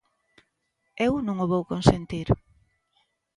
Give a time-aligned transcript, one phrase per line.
[1.07, 2.27] Eu non o vou consentir.